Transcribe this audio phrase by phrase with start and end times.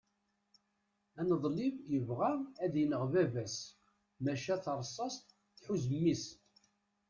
[1.19, 2.31] aneḍlib yebɣa
[2.63, 3.57] ad ineɣ baba-s
[4.23, 6.25] maca tarsast tḥuz mmi-s